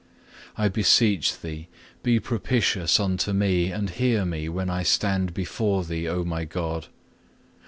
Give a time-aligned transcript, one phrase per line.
[0.57, 1.67] I beseech Thee,
[2.01, 6.87] be propitious unto me and hear me, when I stand before Thee, O my God.